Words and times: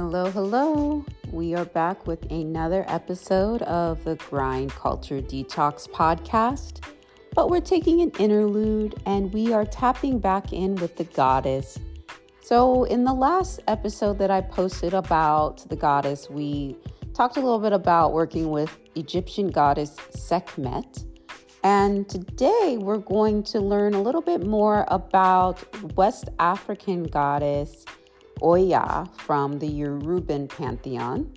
Hello, 0.00 0.30
hello. 0.30 1.04
We 1.32 1.56
are 1.56 1.64
back 1.64 2.06
with 2.06 2.30
another 2.30 2.84
episode 2.86 3.62
of 3.62 4.04
the 4.04 4.14
Grind 4.14 4.70
Culture 4.70 5.20
Detox 5.20 5.88
podcast. 5.88 6.84
But 7.34 7.50
we're 7.50 7.60
taking 7.60 8.02
an 8.02 8.12
interlude 8.20 8.94
and 9.06 9.32
we 9.32 9.52
are 9.52 9.64
tapping 9.64 10.20
back 10.20 10.52
in 10.52 10.76
with 10.76 10.96
the 10.96 11.02
goddess. 11.02 11.80
So, 12.40 12.84
in 12.84 13.02
the 13.02 13.12
last 13.12 13.58
episode 13.66 14.18
that 14.18 14.30
I 14.30 14.40
posted 14.40 14.94
about 14.94 15.68
the 15.68 15.74
goddess, 15.74 16.30
we 16.30 16.76
talked 17.12 17.36
a 17.36 17.40
little 17.40 17.58
bit 17.58 17.72
about 17.72 18.12
working 18.12 18.50
with 18.50 18.78
Egyptian 18.94 19.48
goddess 19.48 19.96
Sekhmet. 20.10 21.02
And 21.64 22.08
today 22.08 22.76
we're 22.78 22.98
going 22.98 23.42
to 23.42 23.58
learn 23.58 23.94
a 23.94 24.00
little 24.00 24.22
bit 24.22 24.46
more 24.46 24.84
about 24.86 25.60
West 25.96 26.28
African 26.38 27.02
goddess 27.02 27.84
Oya 28.42 29.08
from 29.18 29.58
the 29.58 29.68
Yoruban 29.68 30.48
pantheon. 30.48 31.32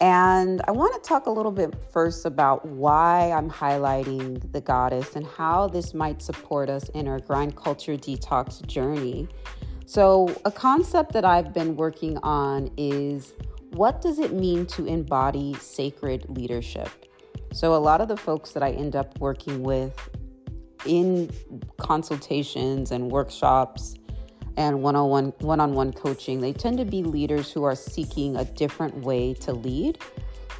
And 0.00 0.60
I 0.66 0.72
want 0.72 1.00
to 1.00 1.08
talk 1.08 1.26
a 1.26 1.30
little 1.30 1.52
bit 1.52 1.74
first 1.92 2.26
about 2.26 2.66
why 2.66 3.30
I'm 3.30 3.48
highlighting 3.48 4.50
the 4.52 4.60
goddess 4.60 5.14
and 5.14 5.24
how 5.24 5.68
this 5.68 5.94
might 5.94 6.20
support 6.20 6.68
us 6.68 6.88
in 6.88 7.06
our 7.06 7.20
grind 7.20 7.54
culture 7.54 7.96
detox 7.96 8.66
journey. 8.66 9.28
So, 9.86 10.34
a 10.44 10.50
concept 10.50 11.12
that 11.12 11.24
I've 11.24 11.52
been 11.52 11.76
working 11.76 12.18
on 12.18 12.70
is 12.76 13.34
what 13.74 14.00
does 14.00 14.18
it 14.18 14.32
mean 14.32 14.66
to 14.66 14.86
embody 14.86 15.54
sacred 15.60 16.26
leadership? 16.28 16.88
So, 17.52 17.74
a 17.74 17.78
lot 17.78 18.00
of 18.00 18.08
the 18.08 18.16
folks 18.16 18.52
that 18.52 18.62
I 18.64 18.72
end 18.72 18.96
up 18.96 19.18
working 19.20 19.62
with 19.62 19.96
in 20.84 21.30
consultations 21.78 22.90
and 22.90 23.10
workshops 23.10 23.94
and 24.56 24.82
one-on-one 24.82 25.32
one-on-one 25.40 25.92
coaching. 25.92 26.40
They 26.40 26.52
tend 26.52 26.78
to 26.78 26.84
be 26.84 27.02
leaders 27.02 27.50
who 27.50 27.64
are 27.64 27.74
seeking 27.74 28.36
a 28.36 28.44
different 28.44 28.98
way 28.98 29.34
to 29.34 29.52
lead. 29.52 29.98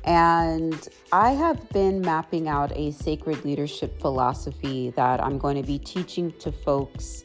And 0.04 0.88
i 1.12 1.30
have 1.30 1.68
been 1.70 2.00
mapping 2.00 2.48
out 2.48 2.76
a 2.76 2.90
sacred 2.90 3.44
leadership 3.44 4.00
philosophy 4.00 4.90
that 4.96 5.22
i'm 5.22 5.38
going 5.38 5.54
to 5.54 5.62
be 5.62 5.78
teaching 5.78 6.32
to 6.40 6.50
folks 6.50 7.22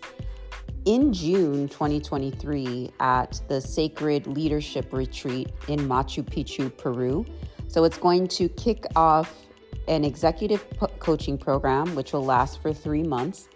in 0.86 1.12
june 1.12 1.68
2023 1.70 2.92
at 3.00 3.42
the 3.48 3.60
sacred 3.60 4.28
leadership 4.28 4.94
retreat 4.94 5.52
in 5.68 5.80
machu 5.80 6.24
picchu 6.24 6.76
peru. 6.78 7.26
So 7.68 7.84
it's 7.84 7.98
going 7.98 8.28
to 8.30 8.48
kick 8.50 8.86
off 8.96 9.34
an 9.88 10.06
executive 10.06 10.66
coaching 11.00 11.38
program 11.38 11.96
which 11.96 12.14
will 12.14 12.24
last 12.26 12.62
for 12.62 12.74
three 12.74 13.04
months 13.04 13.50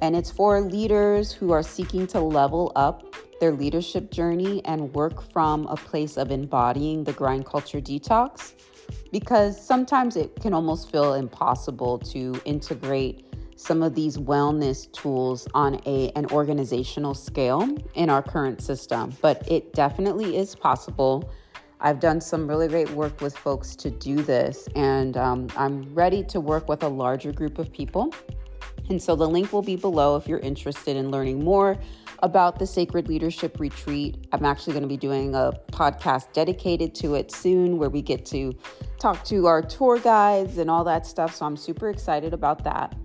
and 0.00 0.16
it's 0.16 0.30
for 0.30 0.60
leaders 0.60 1.32
who 1.32 1.52
are 1.52 1.62
seeking 1.62 2.06
to 2.08 2.20
level 2.20 2.72
up 2.76 3.04
their 3.40 3.52
leadership 3.52 4.10
journey 4.10 4.62
and 4.64 4.92
work 4.94 5.30
from 5.32 5.66
a 5.66 5.76
place 5.76 6.16
of 6.16 6.30
embodying 6.30 7.04
the 7.04 7.12
grind 7.12 7.46
culture 7.46 7.80
detox 7.80 8.54
because 9.12 9.60
sometimes 9.60 10.16
it 10.16 10.34
can 10.40 10.52
almost 10.52 10.90
feel 10.90 11.14
impossible 11.14 11.98
to 11.98 12.40
integrate 12.44 13.24
some 13.56 13.82
of 13.82 13.94
these 13.94 14.16
wellness 14.16 14.90
tools 14.92 15.48
on 15.52 15.80
a 15.84 16.10
an 16.14 16.26
organizational 16.26 17.12
scale 17.14 17.68
in 17.94 18.08
our 18.08 18.22
current 18.22 18.62
system. 18.62 19.12
But 19.20 19.50
it 19.50 19.72
definitely 19.72 20.36
is 20.36 20.54
possible. 20.54 21.30
I've 21.80 22.00
done 22.00 22.20
some 22.20 22.48
really 22.48 22.68
great 22.68 22.90
work 22.90 23.20
with 23.20 23.36
folks 23.36 23.76
to 23.76 23.90
do 23.90 24.16
this 24.16 24.68
and 24.74 25.16
um, 25.16 25.46
i'm 25.56 25.94
ready 25.94 26.24
to 26.24 26.40
work 26.40 26.68
with 26.68 26.82
a 26.82 26.88
larger 26.88 27.32
group 27.32 27.58
of 27.60 27.72
people 27.72 28.12
and 28.90 29.02
so 29.02 29.14
the 29.16 29.28
link 29.28 29.52
will 29.52 29.62
be 29.62 29.76
below 29.76 30.16
if 30.16 30.26
you're 30.26 30.38
interested 30.38 30.96
in 30.96 31.10
learning 31.10 31.44
more 31.44 31.78
about 32.22 32.58
the 32.58 32.66
Sacred 32.66 33.08
Leadership 33.08 33.60
Retreat. 33.60 34.26
I'm 34.32 34.44
actually 34.44 34.72
going 34.72 34.82
to 34.82 34.88
be 34.88 34.96
doing 34.96 35.34
a 35.34 35.52
podcast 35.70 36.32
dedicated 36.32 36.94
to 36.96 37.14
it 37.14 37.30
soon 37.30 37.78
where 37.78 37.90
we 37.90 38.02
get 38.02 38.26
to 38.26 38.54
talk 38.98 39.24
to 39.26 39.46
our 39.46 39.62
tour 39.62 39.98
guides 39.98 40.58
and 40.58 40.70
all 40.70 40.84
that 40.84 41.06
stuff. 41.06 41.34
So 41.34 41.46
I'm 41.46 41.56
super 41.56 41.90
excited 41.90 42.34
about 42.34 42.64
that. 42.64 42.96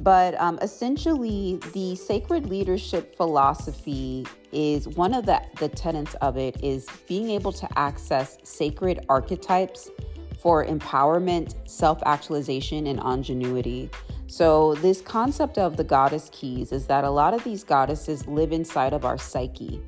But 0.00 0.40
um, 0.40 0.58
essentially, 0.62 1.60
the 1.72 1.96
sacred 1.96 2.46
leadership 2.46 3.16
philosophy 3.16 4.26
is 4.52 4.88
one 4.88 5.12
of 5.12 5.26
the, 5.26 5.42
the 5.58 5.68
tenets 5.68 6.14
of 6.16 6.36
it 6.36 6.62
is 6.62 6.86
being 7.08 7.30
able 7.30 7.52
to 7.52 7.68
access 7.78 8.38
sacred 8.44 9.04
archetypes 9.08 9.90
for 10.38 10.64
empowerment, 10.64 11.54
self 11.68 12.00
actualization, 12.06 12.86
and 12.86 13.00
ingenuity. 13.00 13.90
So, 14.30 14.74
this 14.74 15.00
concept 15.00 15.56
of 15.56 15.78
the 15.78 15.84
goddess 15.84 16.28
keys 16.30 16.70
is 16.70 16.86
that 16.86 17.02
a 17.02 17.08
lot 17.08 17.32
of 17.32 17.42
these 17.44 17.64
goddesses 17.64 18.26
live 18.26 18.52
inside 18.52 18.92
of 18.92 19.06
our 19.06 19.16
psyche 19.16 19.80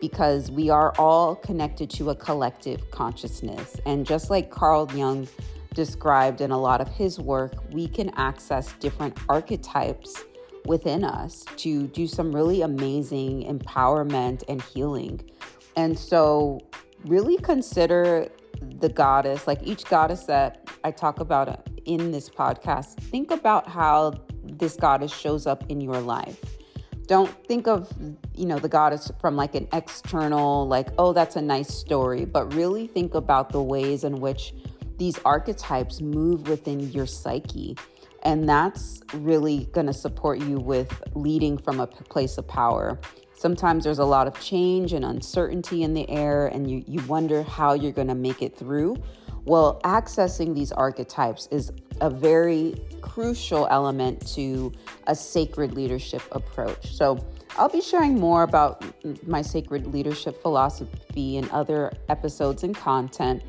because 0.00 0.48
we 0.48 0.70
are 0.70 0.94
all 0.96 1.34
connected 1.34 1.90
to 1.90 2.10
a 2.10 2.14
collective 2.14 2.88
consciousness. 2.92 3.80
And 3.84 4.06
just 4.06 4.30
like 4.30 4.48
Carl 4.48 4.88
Jung 4.94 5.26
described 5.74 6.40
in 6.40 6.52
a 6.52 6.58
lot 6.58 6.80
of 6.80 6.86
his 6.86 7.18
work, 7.18 7.52
we 7.72 7.88
can 7.88 8.10
access 8.10 8.72
different 8.74 9.18
archetypes 9.28 10.22
within 10.66 11.02
us 11.02 11.44
to 11.56 11.88
do 11.88 12.06
some 12.06 12.32
really 12.32 12.62
amazing 12.62 13.42
empowerment 13.42 14.44
and 14.48 14.62
healing. 14.62 15.20
And 15.74 15.98
so, 15.98 16.60
really 17.06 17.38
consider 17.38 18.28
the 18.60 18.88
goddess, 18.88 19.48
like 19.48 19.60
each 19.64 19.84
goddess 19.86 20.26
that 20.26 20.69
I 20.82 20.90
talk 20.90 21.20
about 21.20 21.68
in 21.84 22.10
this 22.10 22.28
podcast, 22.28 22.94
think 22.94 23.30
about 23.30 23.68
how 23.68 24.14
this 24.44 24.76
goddess 24.76 25.12
shows 25.12 25.46
up 25.46 25.64
in 25.68 25.80
your 25.80 26.00
life. 26.00 26.38
Don't 27.06 27.30
think 27.46 27.66
of, 27.66 27.92
you 28.34 28.46
know, 28.46 28.58
the 28.58 28.68
goddess 28.68 29.10
from 29.20 29.36
like 29.36 29.54
an 29.54 29.68
external, 29.72 30.66
like, 30.68 30.88
oh, 30.96 31.12
that's 31.12 31.36
a 31.36 31.42
nice 31.42 31.68
story, 31.68 32.24
but 32.24 32.54
really 32.54 32.86
think 32.86 33.14
about 33.14 33.50
the 33.50 33.62
ways 33.62 34.04
in 34.04 34.20
which 34.20 34.54
these 34.96 35.18
archetypes 35.24 36.00
move 36.00 36.48
within 36.48 36.80
your 36.92 37.06
psyche. 37.06 37.76
And 38.22 38.48
that's 38.48 39.00
really 39.14 39.64
going 39.72 39.86
to 39.86 39.94
support 39.94 40.40
you 40.40 40.58
with 40.58 41.02
leading 41.14 41.58
from 41.58 41.80
a 41.80 41.86
place 41.86 42.38
of 42.38 42.46
power. 42.46 43.00
Sometimes 43.34 43.84
there's 43.84 43.98
a 43.98 44.04
lot 44.04 44.26
of 44.26 44.38
change 44.38 44.92
and 44.92 45.02
uncertainty 45.02 45.82
in 45.82 45.94
the 45.94 46.08
air, 46.10 46.46
and 46.48 46.70
you, 46.70 46.84
you 46.86 47.00
wonder 47.06 47.42
how 47.42 47.72
you're 47.72 47.90
going 47.90 48.08
to 48.08 48.14
make 48.14 48.42
it 48.42 48.54
through. 48.54 49.02
Well, 49.44 49.80
accessing 49.84 50.54
these 50.54 50.72
archetypes 50.72 51.48
is 51.50 51.72
a 52.00 52.10
very 52.10 52.74
crucial 53.00 53.66
element 53.70 54.26
to 54.34 54.72
a 55.06 55.14
sacred 55.14 55.74
leadership 55.74 56.22
approach. 56.32 56.94
So, 56.94 57.18
I'll 57.58 57.68
be 57.68 57.80
sharing 57.80 58.18
more 58.18 58.44
about 58.44 58.84
my 59.26 59.42
sacred 59.42 59.86
leadership 59.86 60.40
philosophy 60.40 61.36
in 61.36 61.50
other 61.50 61.92
episodes 62.08 62.62
and 62.62 62.74
content. 62.74 63.42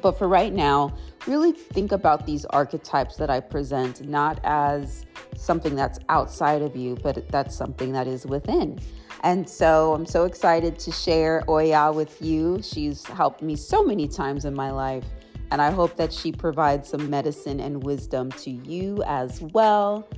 But 0.00 0.18
for 0.18 0.28
right 0.28 0.52
now, 0.52 0.94
really 1.26 1.52
think 1.52 1.92
about 1.92 2.26
these 2.26 2.44
archetypes 2.46 3.16
that 3.16 3.30
I 3.30 3.40
present 3.40 4.06
not 4.08 4.40
as 4.44 5.06
something 5.36 5.74
that's 5.74 5.98
outside 6.08 6.62
of 6.62 6.76
you, 6.76 6.96
but 7.02 7.28
that's 7.28 7.54
something 7.54 7.92
that 7.92 8.06
is 8.06 8.26
within. 8.26 8.78
And 9.22 9.48
so 9.48 9.94
I'm 9.94 10.06
so 10.06 10.24
excited 10.24 10.78
to 10.80 10.92
share 10.92 11.42
Oya 11.48 11.92
with 11.92 12.20
you. 12.20 12.60
She's 12.62 13.06
helped 13.06 13.40
me 13.40 13.56
so 13.56 13.82
many 13.82 14.06
times 14.06 14.44
in 14.44 14.54
my 14.54 14.70
life. 14.70 15.04
And 15.50 15.62
I 15.62 15.70
hope 15.70 15.96
that 15.96 16.12
she 16.12 16.32
provides 16.32 16.88
some 16.88 17.08
medicine 17.08 17.60
and 17.60 17.82
wisdom 17.82 18.30
to 18.32 18.50
you 18.50 19.02
as 19.06 19.40
well. 19.40 20.08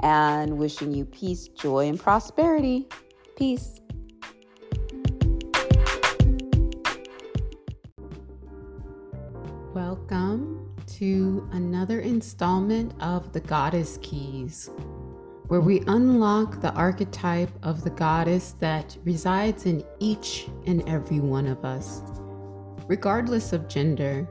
And 0.00 0.58
wishing 0.58 0.94
you 0.94 1.04
peace, 1.04 1.48
joy, 1.48 1.88
and 1.88 1.98
prosperity. 2.00 2.88
Peace. 3.36 3.77
Welcome 9.78 10.74
to 10.98 11.48
another 11.52 12.00
installment 12.00 13.00
of 13.00 13.32
the 13.32 13.38
Goddess 13.38 13.96
Keys 14.02 14.70
where 15.46 15.60
we 15.60 15.84
unlock 15.86 16.60
the 16.60 16.72
archetype 16.72 17.52
of 17.62 17.84
the 17.84 17.90
goddess 17.90 18.56
that 18.58 18.98
resides 19.04 19.66
in 19.66 19.84
each 20.00 20.48
and 20.66 20.86
every 20.88 21.20
one 21.20 21.46
of 21.46 21.64
us. 21.64 22.02
Regardless 22.88 23.52
of 23.52 23.68
gender, 23.68 24.28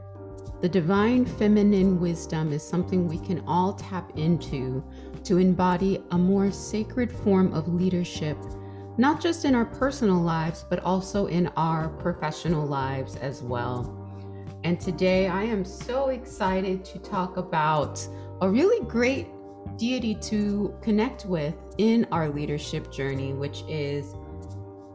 the 0.59 0.67
divine 0.67 1.25
feminine 1.25 1.97
wisdom 1.97 2.51
is 2.51 2.61
something 2.61 3.07
we 3.07 3.19
can 3.19 3.41
all 3.47 3.71
tap 3.71 4.11
into 4.17 4.83
to 5.23 5.37
embody 5.37 6.03
a 6.11 6.17
more 6.17 6.51
sacred 6.51 7.09
form 7.09 7.53
of 7.53 7.73
leadership, 7.73 8.37
not 8.97 9.21
just 9.21 9.45
in 9.45 9.55
our 9.55 9.65
personal 9.65 10.19
lives, 10.19 10.65
but 10.69 10.83
also 10.83 11.27
in 11.27 11.47
our 11.55 11.87
professional 11.87 12.65
lives 12.67 13.15
as 13.15 13.41
well. 13.41 13.96
And 14.63 14.79
today 14.79 15.27
I 15.27 15.43
am 15.43 15.63
so 15.63 16.09
excited 16.09 16.83
to 16.85 16.99
talk 16.99 17.37
about 17.37 18.05
a 18.41 18.49
really 18.49 18.85
great 18.85 19.27
deity 19.77 20.15
to 20.15 20.75
connect 20.81 21.25
with 21.25 21.55
in 21.77 22.07
our 22.11 22.29
leadership 22.29 22.91
journey, 22.91 23.33
which 23.33 23.63
is 23.67 24.13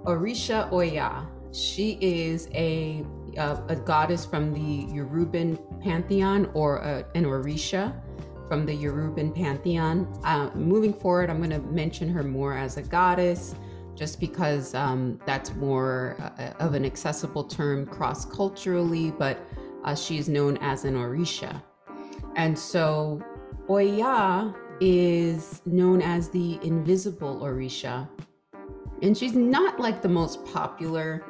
Orisha 0.04 0.70
Oya. 0.72 1.28
She 1.52 1.98
is 2.00 2.48
a, 2.54 3.04
a, 3.36 3.62
a 3.68 3.76
goddess 3.76 4.24
from 4.24 4.52
the 4.52 4.92
Yoruban 4.92 5.58
pantheon 5.80 6.50
or 6.54 6.78
a, 6.78 7.06
an 7.14 7.24
Orisha 7.24 7.94
from 8.48 8.66
the 8.66 8.76
Yoruban 8.76 9.34
pantheon. 9.34 10.12
Uh, 10.24 10.50
moving 10.54 10.92
forward, 10.92 11.30
I'm 11.30 11.38
going 11.38 11.50
to 11.50 11.60
mention 11.60 12.08
her 12.08 12.22
more 12.22 12.56
as 12.56 12.76
a 12.76 12.82
goddess 12.82 13.54
just 13.94 14.20
because 14.20 14.74
um, 14.74 15.20
that's 15.26 15.54
more 15.54 16.16
uh, 16.38 16.52
of 16.58 16.74
an 16.74 16.84
accessible 16.84 17.44
term 17.44 17.86
cross 17.86 18.24
culturally, 18.24 19.10
but 19.10 19.38
uh, 19.84 19.94
she 19.94 20.18
is 20.18 20.28
known 20.28 20.56
as 20.58 20.84
an 20.84 20.94
Orisha. 20.94 21.62
And 22.36 22.58
so 22.58 23.22
Oya 23.68 24.54
is 24.80 25.62
known 25.66 26.02
as 26.02 26.28
the 26.30 26.58
invisible 26.62 27.40
Orisha. 27.40 28.08
And 29.02 29.16
she's 29.16 29.34
not 29.34 29.80
like 29.80 30.00
the 30.00 30.08
most 30.08 30.44
popular 30.46 31.24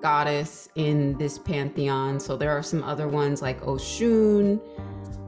goddess 0.00 0.68
in 0.76 1.16
this 1.18 1.38
pantheon. 1.38 2.20
So 2.20 2.36
there 2.36 2.50
are 2.50 2.62
some 2.62 2.82
other 2.84 3.08
ones 3.08 3.42
like 3.42 3.60
Oshun 3.62 4.60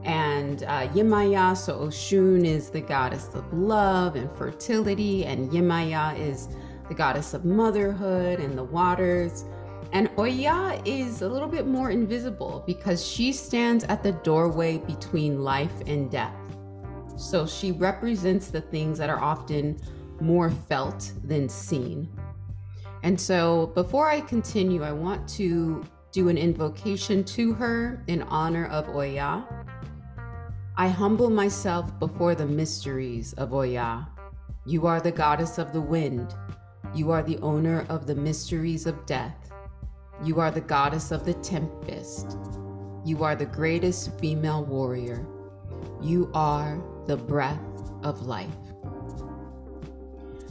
and 0.03 0.63
uh, 0.63 0.87
Yemaya. 0.89 1.55
So 1.55 1.79
Oshun 1.79 2.45
is 2.45 2.69
the 2.69 2.81
goddess 2.81 3.29
of 3.33 3.51
love 3.53 4.15
and 4.15 4.31
fertility, 4.31 5.25
and 5.25 5.51
Yemaya 5.51 6.17
is 6.17 6.47
the 6.89 6.95
goddess 6.95 7.33
of 7.33 7.45
motherhood 7.45 8.39
and 8.39 8.57
the 8.57 8.63
waters. 8.63 9.45
And 9.93 10.09
Oya 10.17 10.81
is 10.83 11.21
a 11.21 11.29
little 11.29 11.47
bit 11.47 11.65
more 11.65 11.89
invisible 11.89 12.63
because 12.67 13.05
she 13.05 13.31
stands 13.31 13.85
at 13.85 14.03
the 14.03 14.11
doorway 14.11 14.79
between 14.79 15.43
life 15.43 15.81
and 15.87 16.11
death. 16.11 16.35
So 17.15 17.47
she 17.47 17.71
represents 17.71 18.49
the 18.49 18.61
things 18.61 18.97
that 18.97 19.09
are 19.09 19.21
often 19.21 19.79
more 20.19 20.51
felt 20.51 21.11
than 21.23 21.47
seen. 21.47 22.09
And 23.03 23.19
so 23.19 23.67
before 23.67 24.09
I 24.09 24.21
continue, 24.21 24.83
I 24.83 24.91
want 24.91 25.27
to 25.29 25.83
do 26.11 26.27
an 26.29 26.37
invocation 26.37 27.23
to 27.23 27.53
her 27.53 28.03
in 28.07 28.23
honor 28.23 28.65
of 28.67 28.89
Oya. 28.89 29.45
I 30.75 30.87
humble 30.87 31.29
myself 31.29 31.97
before 31.99 32.35
the 32.35 32.45
mysteries 32.45 33.33
of 33.33 33.53
Oya. 33.53 34.07
You 34.65 34.87
are 34.87 34.99
the 34.99 35.11
goddess 35.11 35.57
of 35.57 35.73
the 35.73 35.81
wind. 35.81 36.35
You 36.93 37.11
are 37.11 37.21
the 37.21 37.37
owner 37.39 37.85
of 37.89 38.07
the 38.07 38.15
mysteries 38.15 38.85
of 38.85 39.05
death. 39.05 39.51
You 40.23 40.39
are 40.39 40.51
the 40.51 40.61
goddess 40.61 41.11
of 41.11 41.25
the 41.25 41.35
tempest. 41.35 42.37
You 43.05 43.23
are 43.23 43.35
the 43.35 43.45
greatest 43.45 44.19
female 44.19 44.65
warrior. 44.65 45.25
You 46.01 46.29
are 46.33 46.81
the 47.07 47.15
breath 47.15 47.61
of 48.03 48.25
life. 48.25 48.49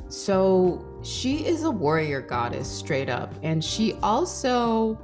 So 0.08 0.84
she 1.02 1.46
is 1.46 1.64
a 1.64 1.70
warrior 1.70 2.22
goddess, 2.22 2.68
straight 2.68 3.08
up. 3.08 3.34
And 3.42 3.62
she 3.62 3.94
also 4.02 4.98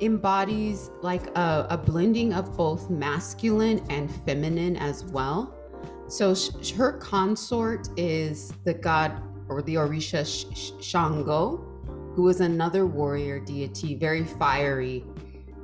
embodies 0.00 0.90
like 1.02 1.26
a, 1.36 1.66
a 1.70 1.78
blending 1.78 2.32
of 2.32 2.56
both 2.56 2.90
masculine 2.90 3.84
and 3.90 4.10
feminine 4.26 4.76
as 4.76 5.04
well. 5.04 5.54
So 6.08 6.34
sh- 6.34 6.72
her 6.72 6.92
consort 6.94 7.88
is 7.96 8.52
the 8.64 8.74
god 8.74 9.22
or 9.50 9.60
the 9.62 9.74
Orisha 9.74 10.24
sh- 10.24 10.72
Shango, 10.82 11.58
who 12.14 12.28
is 12.28 12.40
another 12.40 12.86
warrior 12.86 13.40
deity, 13.40 13.94
very 13.94 14.24
fiery. 14.24 15.04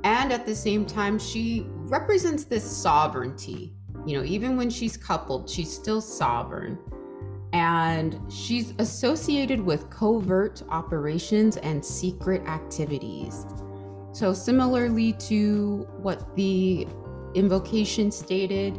And 0.03 0.31
at 0.31 0.45
the 0.45 0.55
same 0.55 0.85
time, 0.85 1.17
she 1.17 1.65
represents 1.69 2.43
this 2.43 2.63
sovereignty. 2.63 3.73
You 4.05 4.17
know, 4.17 4.23
even 4.25 4.57
when 4.57 4.69
she's 4.69 4.95
coupled, 4.95 5.49
she's 5.49 5.71
still 5.73 6.01
sovereign 6.01 6.77
and 7.53 8.19
she's 8.31 8.73
associated 8.79 9.59
with 9.59 9.89
covert 9.89 10.61
operations 10.69 11.57
and 11.57 11.83
secret 11.83 12.45
activities. 12.45 13.45
So, 14.11 14.33
similarly 14.33 15.13
to 15.13 15.87
what 16.01 16.35
the 16.35 16.87
invocation 17.35 18.11
stated, 18.11 18.77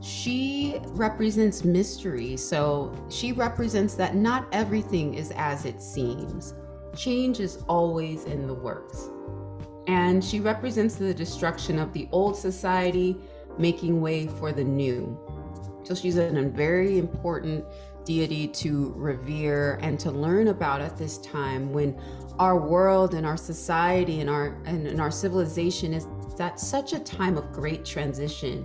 she 0.00 0.80
represents 0.88 1.64
mystery. 1.64 2.36
So, 2.36 2.94
she 3.08 3.32
represents 3.32 3.94
that 3.94 4.14
not 4.14 4.46
everything 4.52 5.14
is 5.14 5.32
as 5.36 5.66
it 5.66 5.82
seems. 5.82 6.54
Change 6.96 7.40
is 7.40 7.62
always 7.68 8.24
in 8.24 8.46
the 8.46 8.54
works. 8.54 9.10
And 9.86 10.24
she 10.24 10.40
represents 10.40 10.94
the 10.94 11.12
destruction 11.12 11.78
of 11.78 11.92
the 11.92 12.08
old 12.12 12.36
society, 12.36 13.16
making 13.58 14.00
way 14.00 14.26
for 14.26 14.52
the 14.52 14.64
new. 14.64 15.18
So, 15.82 15.94
she's 15.94 16.16
a 16.16 16.30
very 16.30 16.98
important 16.98 17.64
deity 18.04 18.48
to 18.48 18.94
revere 18.96 19.78
and 19.82 20.00
to 20.00 20.10
learn 20.10 20.48
about 20.48 20.80
at 20.80 20.96
this 20.96 21.18
time 21.18 21.72
when 21.72 22.00
our 22.38 22.58
world 22.58 23.12
and 23.12 23.26
our 23.26 23.36
society 23.36 24.20
and 24.20 24.30
our 24.30 24.56
and, 24.64 24.86
and 24.86 24.98
our 24.98 25.10
civilization 25.10 25.92
is 25.92 26.06
at 26.38 26.58
such 26.58 26.94
a 26.94 26.98
time 26.98 27.36
of 27.36 27.52
great 27.52 27.84
transition 27.84 28.64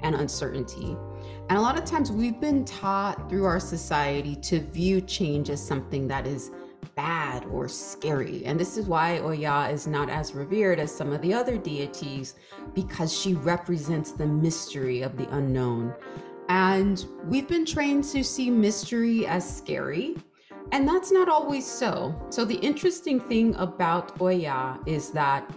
and 0.00 0.14
uncertainty. 0.14 0.96
And 1.48 1.58
a 1.58 1.60
lot 1.60 1.78
of 1.78 1.84
times 1.84 2.10
we've 2.10 2.40
been 2.40 2.64
taught 2.64 3.28
through 3.28 3.44
our 3.44 3.60
society 3.60 4.34
to 4.36 4.60
view 4.60 5.00
change 5.00 5.50
as 5.50 5.64
something 5.64 6.08
that 6.08 6.26
is 6.26 6.50
bad 6.94 7.44
or 7.46 7.68
scary. 7.68 8.44
And 8.44 8.58
this 8.58 8.76
is 8.76 8.86
why 8.86 9.18
Oya 9.18 9.68
is 9.70 9.86
not 9.86 10.08
as 10.08 10.34
revered 10.34 10.78
as 10.78 10.94
some 10.94 11.12
of 11.12 11.22
the 11.22 11.34
other 11.34 11.56
deities 11.56 12.34
because 12.74 13.16
she 13.16 13.34
represents 13.34 14.12
the 14.12 14.26
mystery 14.26 15.02
of 15.02 15.16
the 15.16 15.28
unknown. 15.36 15.94
And 16.48 17.04
we've 17.24 17.48
been 17.48 17.66
trained 17.66 18.04
to 18.04 18.22
see 18.22 18.50
mystery 18.50 19.26
as 19.26 19.56
scary, 19.56 20.16
and 20.72 20.86
that's 20.86 21.10
not 21.10 21.28
always 21.28 21.66
so. 21.66 22.14
So, 22.30 22.44
the 22.44 22.56
interesting 22.56 23.18
thing 23.20 23.54
about 23.56 24.20
Oya 24.20 24.78
is 24.86 25.10
that 25.10 25.50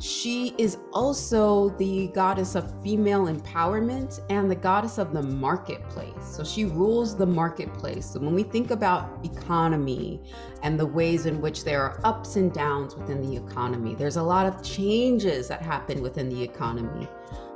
she 0.00 0.54
is 0.58 0.78
also 0.92 1.70
the 1.70 2.08
goddess 2.08 2.54
of 2.54 2.82
female 2.82 3.26
empowerment 3.26 4.20
and 4.30 4.50
the 4.50 4.54
goddess 4.54 4.98
of 4.98 5.12
the 5.12 5.22
marketplace. 5.22 6.12
So 6.22 6.44
she 6.44 6.64
rules 6.64 7.16
the 7.16 7.26
marketplace. 7.26 8.06
So 8.06 8.20
when 8.20 8.34
we 8.34 8.44
think 8.44 8.70
about 8.70 9.24
economy 9.24 10.20
and 10.62 10.78
the 10.78 10.86
ways 10.86 11.26
in 11.26 11.40
which 11.40 11.64
there 11.64 11.82
are 11.82 12.00
ups 12.04 12.36
and 12.36 12.52
downs 12.52 12.94
within 12.96 13.20
the 13.22 13.36
economy, 13.36 13.94
there's 13.94 14.16
a 14.16 14.22
lot 14.22 14.46
of 14.46 14.62
changes 14.62 15.48
that 15.48 15.62
happen 15.62 16.00
within 16.00 16.28
the 16.28 16.42
economy 16.42 17.08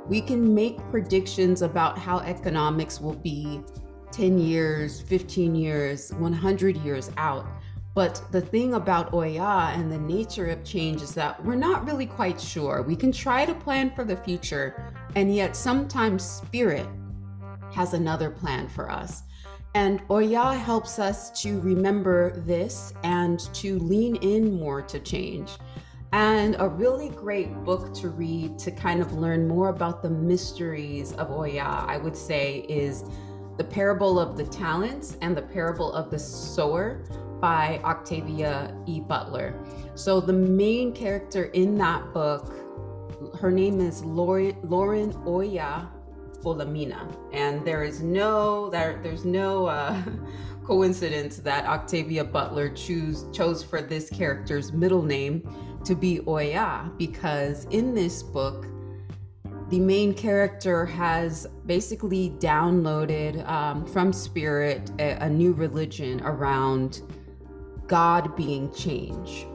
we 0.07 0.21
can 0.21 0.53
make 0.53 0.77
predictions 0.89 1.61
about 1.61 1.97
how 1.97 2.19
economics 2.19 2.99
will 2.99 3.15
be 3.15 3.61
10 4.11 4.37
years, 4.37 5.01
15 5.01 5.55
years, 5.55 6.13
100 6.13 6.77
years 6.77 7.09
out. 7.17 7.45
But 7.95 8.23
the 8.31 8.41
thing 8.41 8.73
about 8.73 9.13
Oya 9.13 9.71
and 9.75 9.91
the 9.91 9.99
nature 9.99 10.47
of 10.47 10.63
change 10.63 11.03
is 11.03 11.13
that 11.13 11.43
we're 11.45 11.55
not 11.55 11.85
really 11.85 12.07
quite 12.07 12.41
sure. 12.41 12.81
We 12.81 12.95
can 12.95 13.11
try 13.11 13.45
to 13.45 13.53
plan 13.53 13.91
for 13.91 14.03
the 14.03 14.17
future, 14.17 14.91
and 15.15 15.33
yet 15.33 15.55
sometimes 15.55 16.23
spirit 16.23 16.87
has 17.71 17.93
another 17.93 18.31
plan 18.31 18.67
for 18.67 18.89
us. 18.89 19.23
And 19.75 20.01
Oya 20.09 20.53
helps 20.53 20.97
us 20.97 21.29
to 21.43 21.59
remember 21.61 22.39
this 22.41 22.93
and 23.03 23.39
to 23.55 23.77
lean 23.79 24.15
in 24.17 24.55
more 24.55 24.81
to 24.83 24.99
change. 24.99 25.51
And 26.13 26.55
a 26.59 26.67
really 26.67 27.09
great 27.09 27.51
book 27.63 27.93
to 27.95 28.09
read 28.09 28.59
to 28.59 28.71
kind 28.71 29.01
of 29.01 29.13
learn 29.13 29.47
more 29.47 29.69
about 29.69 30.03
the 30.03 30.11
mysteries 30.11 31.13
of 31.13 31.31
Oya, 31.31 31.85
I 31.87 31.97
would 31.97 32.15
say, 32.15 32.65
is 32.69 33.03
The 33.57 33.63
Parable 33.63 34.19
of 34.19 34.37
the 34.37 34.45
Talents 34.45 35.17
and 35.21 35.35
The 35.35 35.41
Parable 35.41 35.91
of 35.93 36.11
the 36.11 36.19
Sower 36.19 37.03
by 37.43 37.77
Octavia 37.83 38.73
E. 38.85 39.01
Butler. 39.01 39.53
So, 39.95 40.21
the 40.21 40.31
main 40.31 40.93
character 40.93 41.47
in 41.47 41.77
that 41.77 42.13
book, 42.13 42.53
her 43.37 43.51
name 43.51 43.81
is 43.81 44.01
Lauren, 44.01 44.55
Lauren 44.63 45.13
Oya 45.27 45.91
Olamina. 46.45 47.05
And 47.33 47.65
there 47.65 47.83
is 47.83 48.01
no, 48.01 48.69
there, 48.69 48.97
there's 49.03 49.25
no, 49.25 49.65
uh, 49.65 50.01
coincidence 50.63 51.35
that 51.39 51.65
Octavia 51.65 52.23
Butler 52.23 52.69
choose, 52.69 53.25
chose 53.33 53.61
for 53.61 53.81
this 53.81 54.09
character's 54.09 54.71
middle 54.71 55.03
name 55.03 55.43
to 55.83 55.95
be 55.95 56.21
Oya 56.25 56.89
because 56.97 57.65
in 57.71 57.93
this 57.93 58.23
book, 58.23 58.67
the 59.67 59.81
main 59.81 60.13
character 60.13 60.85
has 60.85 61.45
basically 61.65 62.29
downloaded 62.39 63.45
um, 63.49 63.85
from 63.85 64.13
Spirit 64.13 64.91
a, 64.99 65.25
a 65.25 65.29
new 65.29 65.51
religion 65.51 66.21
around 66.21 67.01
God 67.87 68.35
being 68.35 68.71
change. 68.73 69.45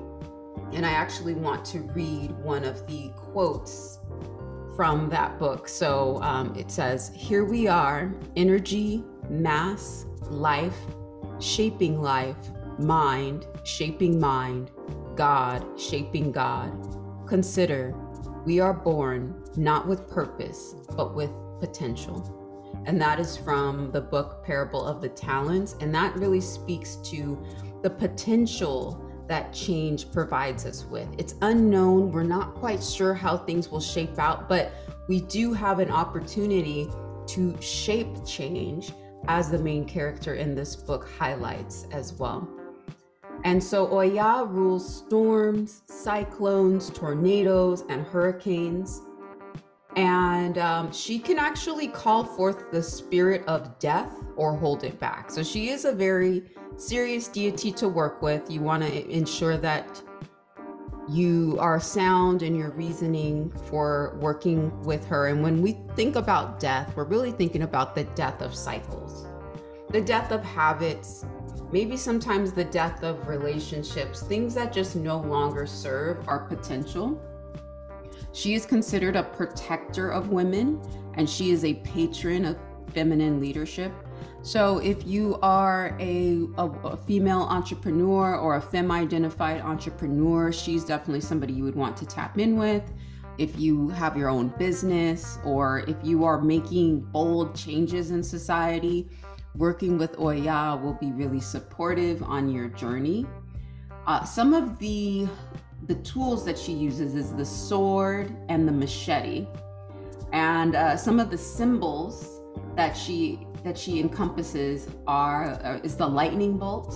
And 0.72 0.84
I 0.84 0.90
actually 0.90 1.34
want 1.34 1.64
to 1.66 1.80
read 1.80 2.30
one 2.38 2.64
of 2.64 2.86
the 2.86 3.10
quotes 3.16 3.98
from 4.76 5.08
that 5.08 5.38
book. 5.38 5.68
So 5.68 6.20
um, 6.22 6.54
it 6.54 6.70
says, 6.70 7.10
Here 7.14 7.44
we 7.44 7.66
are, 7.66 8.14
energy, 8.36 9.02
mass, 9.28 10.06
life, 10.30 10.78
shaping 11.40 12.00
life, 12.00 12.36
mind, 12.78 13.46
shaping 13.64 14.20
mind, 14.20 14.70
God 15.14 15.64
shaping 15.78 16.30
God. 16.30 16.72
Consider, 17.26 17.94
we 18.44 18.60
are 18.60 18.72
born 18.72 19.42
not 19.56 19.86
with 19.86 20.08
purpose, 20.08 20.76
but 20.96 21.14
with 21.14 21.30
potential. 21.60 22.34
And 22.86 23.00
that 23.00 23.18
is 23.18 23.36
from 23.36 23.90
the 23.90 24.00
book 24.00 24.44
Parable 24.44 24.84
of 24.84 25.00
the 25.02 25.08
Talents. 25.08 25.76
And 25.80 25.94
that 25.94 26.14
really 26.16 26.40
speaks 26.40 26.96
to 27.10 27.42
the 27.82 27.90
potential 27.90 29.04
that 29.28 29.52
change 29.52 30.10
provides 30.10 30.64
us 30.64 30.84
with. 30.86 31.08
It's 31.18 31.34
unknown. 31.42 32.12
We're 32.12 32.22
not 32.22 32.54
quite 32.54 32.82
sure 32.82 33.14
how 33.14 33.36
things 33.36 33.70
will 33.70 33.80
shape 33.80 34.18
out, 34.18 34.48
but 34.48 34.72
we 35.08 35.20
do 35.20 35.52
have 35.52 35.78
an 35.78 35.90
opportunity 35.90 36.88
to 37.28 37.60
shape 37.60 38.08
change 38.26 38.92
as 39.26 39.50
the 39.50 39.58
main 39.58 39.84
character 39.84 40.34
in 40.34 40.54
this 40.54 40.74
book 40.74 41.08
highlights 41.18 41.86
as 41.92 42.14
well. 42.14 42.48
And 43.44 43.62
so 43.62 43.92
Oya 43.92 44.46
rules 44.46 44.96
storms, 44.98 45.82
cyclones, 45.86 46.90
tornadoes, 46.90 47.84
and 47.88 48.04
hurricanes. 48.04 49.02
And 49.96 50.58
um, 50.58 50.92
she 50.92 51.18
can 51.18 51.38
actually 51.38 51.88
call 51.88 52.24
forth 52.24 52.70
the 52.70 52.82
spirit 52.82 53.44
of 53.46 53.78
death 53.78 54.12
or 54.36 54.56
hold 54.56 54.84
it 54.84 54.98
back. 54.98 55.30
So 55.30 55.42
she 55.42 55.70
is 55.70 55.84
a 55.84 55.92
very 55.92 56.44
serious 56.78 57.28
deity 57.28 57.72
to 57.72 57.88
work 57.88 58.22
with. 58.22 58.50
You 58.50 58.60
want 58.60 58.82
to 58.84 59.10
ensure 59.10 59.56
that 59.58 60.02
you 61.08 61.56
are 61.58 61.80
sound 61.80 62.42
in 62.42 62.54
your 62.54 62.70
reasoning 62.70 63.50
for 63.66 64.16
working 64.20 64.78
with 64.82 65.04
her. 65.06 65.28
And 65.28 65.42
when 65.42 65.62
we 65.62 65.78
think 65.96 66.16
about 66.16 66.60
death, 66.60 66.94
we're 66.94 67.04
really 67.04 67.32
thinking 67.32 67.62
about 67.62 67.94
the 67.94 68.04
death 68.04 68.42
of 68.42 68.54
cycles, 68.54 69.26
the 69.90 70.00
death 70.00 70.30
of 70.32 70.44
habits, 70.44 71.24
maybe 71.72 71.96
sometimes 71.96 72.52
the 72.52 72.64
death 72.64 73.02
of 73.02 73.26
relationships, 73.26 74.22
things 74.22 74.54
that 74.54 74.72
just 74.72 74.96
no 74.96 75.18
longer 75.18 75.66
serve 75.66 76.28
our 76.28 76.40
potential. 76.40 77.20
She 78.32 78.54
is 78.54 78.66
considered 78.66 79.16
a 79.16 79.22
protector 79.22 80.10
of 80.10 80.28
women 80.28 80.80
and 81.14 81.28
she 81.28 81.50
is 81.50 81.64
a 81.64 81.74
patron 81.74 82.44
of 82.44 82.58
feminine 82.92 83.40
leadership. 83.40 83.92
So, 84.48 84.78
if 84.78 85.06
you 85.06 85.38
are 85.42 85.94
a, 86.00 86.48
a, 86.56 86.64
a 86.64 86.96
female 86.96 87.42
entrepreneur 87.42 88.34
or 88.34 88.56
a 88.56 88.62
femme 88.62 88.90
identified 88.90 89.60
entrepreneur, 89.60 90.50
she's 90.52 90.86
definitely 90.86 91.20
somebody 91.20 91.52
you 91.52 91.64
would 91.64 91.74
want 91.74 91.98
to 91.98 92.06
tap 92.06 92.38
in 92.38 92.56
with. 92.56 92.82
If 93.36 93.60
you 93.60 93.90
have 93.90 94.16
your 94.16 94.30
own 94.30 94.48
business 94.58 95.38
or 95.44 95.80
if 95.80 95.96
you 96.02 96.24
are 96.24 96.40
making 96.40 97.00
bold 97.12 97.54
changes 97.54 98.10
in 98.10 98.22
society, 98.22 99.10
working 99.54 99.98
with 99.98 100.18
Oya 100.18 100.80
will 100.82 100.94
be 100.94 101.12
really 101.12 101.40
supportive 101.40 102.22
on 102.22 102.48
your 102.48 102.68
journey. 102.68 103.26
Uh, 104.06 104.24
some 104.24 104.54
of 104.54 104.78
the 104.78 105.28
the 105.88 105.96
tools 105.96 106.42
that 106.46 106.58
she 106.58 106.72
uses 106.72 107.14
is 107.14 107.34
the 107.34 107.44
sword 107.44 108.34
and 108.48 108.66
the 108.66 108.72
machete, 108.72 109.46
and 110.32 110.74
uh, 110.74 110.96
some 110.96 111.20
of 111.20 111.30
the 111.30 111.36
symbols 111.36 112.40
that 112.76 112.96
she 112.96 113.46
that 113.64 113.76
she 113.76 114.00
encompasses 114.00 114.88
are 115.06 115.50
uh, 115.64 115.80
is 115.82 115.96
the 115.96 116.06
lightning 116.06 116.58
bolt, 116.58 116.94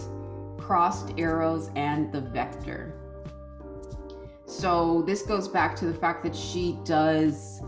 crossed 0.59 1.13
arrows, 1.19 1.71
and 1.77 2.13
the 2.13 2.21
vector. 2.21 2.95
So 4.47 5.03
this 5.03 5.23
goes 5.23 5.49
back 5.49 5.75
to 5.77 5.87
the 5.87 5.95
fact 5.95 6.23
that 6.25 6.37
she 6.37 6.79
does 6.85 7.61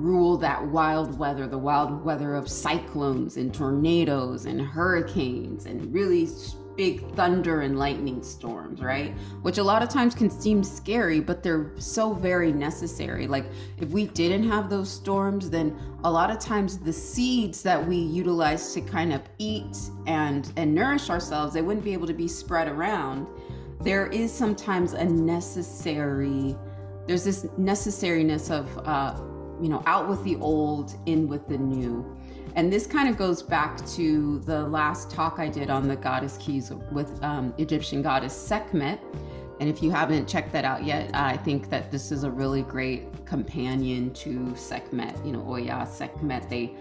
rule 0.00 0.36
that 0.38 0.64
wild 0.66 1.18
weather, 1.18 1.46
the 1.46 1.58
wild 1.58 2.04
weather 2.04 2.34
of 2.34 2.48
cyclones 2.48 3.36
and 3.36 3.52
tornadoes 3.52 4.46
and 4.46 4.60
hurricanes 4.60 5.66
and 5.66 5.92
really 5.92 6.26
big 6.76 7.14
thunder 7.14 7.60
and 7.60 7.78
lightning 7.78 8.22
storms, 8.22 8.80
right? 8.80 9.12
Which 9.42 9.58
a 9.58 9.62
lot 9.62 9.82
of 9.82 9.88
times 9.88 10.14
can 10.14 10.30
seem 10.30 10.64
scary, 10.64 11.20
but 11.20 11.42
they're 11.42 11.70
so 11.78 12.12
very 12.12 12.52
necessary. 12.52 13.26
Like 13.26 13.46
if 13.78 13.88
we 13.90 14.06
didn't 14.06 14.48
have 14.48 14.70
those 14.70 14.90
storms, 14.90 15.50
then 15.50 15.78
a 16.04 16.10
lot 16.10 16.30
of 16.30 16.38
times 16.38 16.78
the 16.78 16.92
seeds 16.92 17.62
that 17.62 17.86
we 17.86 17.96
utilize 17.96 18.72
to 18.74 18.80
kind 18.80 19.12
of 19.12 19.22
eat 19.38 19.76
and 20.06 20.52
and 20.56 20.74
nourish 20.74 21.10
ourselves, 21.10 21.54
they 21.54 21.62
wouldn't 21.62 21.84
be 21.84 21.92
able 21.92 22.06
to 22.06 22.14
be 22.14 22.28
spread 22.28 22.68
around. 22.68 23.26
There 23.80 24.06
is 24.06 24.32
sometimes 24.32 24.92
a 24.92 25.04
necessary 25.04 26.56
there's 27.06 27.24
this 27.24 27.44
necessariness 27.58 28.50
of 28.50 28.86
uh, 28.86 29.20
you 29.60 29.68
know, 29.68 29.82
out 29.86 30.08
with 30.08 30.22
the 30.24 30.36
old, 30.36 30.94
in 31.06 31.28
with 31.28 31.46
the 31.48 31.58
new. 31.58 32.16
And 32.56 32.72
this 32.72 32.86
kind 32.86 33.08
of 33.08 33.16
goes 33.16 33.42
back 33.42 33.84
to 33.90 34.40
the 34.40 34.64
last 34.64 35.10
talk 35.10 35.38
I 35.38 35.48
did 35.48 35.70
on 35.70 35.86
the 35.86 35.96
goddess 35.96 36.36
keys 36.38 36.72
with 36.90 37.22
um, 37.22 37.54
Egyptian 37.58 38.02
goddess 38.02 38.34
Sekhmet. 38.34 39.00
And 39.60 39.68
if 39.68 39.82
you 39.82 39.90
haven't 39.90 40.26
checked 40.26 40.52
that 40.52 40.64
out 40.64 40.84
yet, 40.84 41.10
I 41.14 41.36
think 41.36 41.68
that 41.70 41.90
this 41.90 42.10
is 42.10 42.24
a 42.24 42.30
really 42.30 42.62
great 42.62 43.26
companion 43.26 44.12
to 44.14 44.54
Sekhmet. 44.56 45.24
You 45.24 45.32
know, 45.32 45.46
Oya, 45.46 45.86
Sekhmet, 45.90 46.48
they 46.48 46.74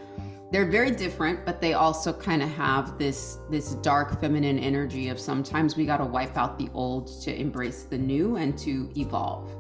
they're 0.52 0.66
very 0.66 0.90
different, 0.90 1.46
but 1.46 1.62
they 1.62 1.74
also 1.74 2.12
kind 2.12 2.42
of 2.42 2.50
have 2.50 2.98
this 2.98 3.38
this 3.52 3.76
dark 3.76 4.20
feminine 4.20 4.58
energy 4.58 5.10
of 5.10 5.20
sometimes 5.20 5.76
we 5.76 5.86
got 5.86 5.98
to 5.98 6.06
wipe 6.06 6.38
out 6.38 6.58
the 6.58 6.70
old 6.74 7.22
to 7.22 7.36
embrace 7.36 7.84
the 7.84 7.98
new 7.98 8.38
and 8.38 8.58
to 8.60 8.90
evolve. 8.96 9.52